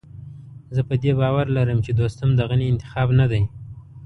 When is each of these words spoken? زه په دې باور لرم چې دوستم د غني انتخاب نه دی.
زه 0.75 0.81
په 0.89 0.95
دې 1.03 1.11
باور 1.19 1.45
لرم 1.57 1.79
چې 1.85 1.91
دوستم 1.99 2.29
د 2.35 2.39
غني 2.49 2.65
انتخاب 2.69 3.07
نه 3.19 3.25
دی. 3.31 3.43